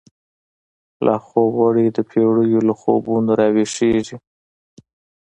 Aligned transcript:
لاخوب 1.05 1.51
وړی 1.61 1.87
دپیړیو، 1.97 2.59
له 2.67 2.73
خوبونو 2.79 3.29
راویښیږی 3.39 4.17